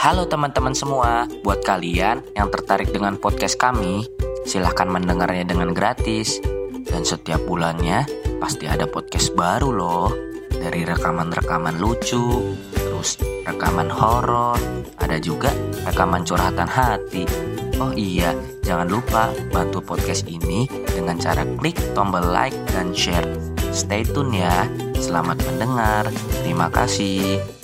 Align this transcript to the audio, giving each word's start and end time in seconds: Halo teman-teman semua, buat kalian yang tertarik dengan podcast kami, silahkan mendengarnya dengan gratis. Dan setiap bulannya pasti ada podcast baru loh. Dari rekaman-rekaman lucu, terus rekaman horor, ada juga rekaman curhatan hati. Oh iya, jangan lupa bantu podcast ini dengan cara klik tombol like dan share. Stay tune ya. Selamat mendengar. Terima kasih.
Halo 0.00 0.24
teman-teman 0.24 0.72
semua, 0.72 1.28
buat 1.44 1.60
kalian 1.60 2.24
yang 2.32 2.48
tertarik 2.48 2.88
dengan 2.88 3.20
podcast 3.20 3.60
kami, 3.60 4.08
silahkan 4.48 4.88
mendengarnya 4.88 5.44
dengan 5.44 5.76
gratis. 5.76 6.40
Dan 6.88 7.04
setiap 7.04 7.44
bulannya 7.44 8.08
pasti 8.40 8.64
ada 8.64 8.88
podcast 8.88 9.36
baru 9.36 9.68
loh. 9.68 10.08
Dari 10.48 10.88
rekaman-rekaman 10.88 11.76
lucu, 11.76 12.56
terus 12.72 13.20
rekaman 13.44 13.92
horor, 13.92 14.56
ada 14.96 15.20
juga 15.20 15.52
rekaman 15.84 16.24
curhatan 16.24 16.64
hati. 16.64 17.28
Oh 17.76 17.92
iya, 17.92 18.32
jangan 18.64 18.88
lupa 18.88 19.28
bantu 19.52 19.84
podcast 19.84 20.24
ini 20.24 20.64
dengan 20.88 21.20
cara 21.20 21.44
klik 21.60 21.76
tombol 21.92 22.24
like 22.24 22.56
dan 22.72 22.96
share. 22.96 23.28
Stay 23.68 24.08
tune 24.08 24.32
ya. 24.32 24.64
Selamat 24.96 25.44
mendengar. 25.44 26.08
Terima 26.40 26.72
kasih. 26.72 27.59